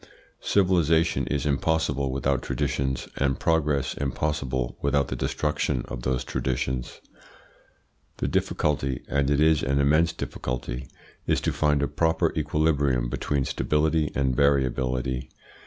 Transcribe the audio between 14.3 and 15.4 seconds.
variability.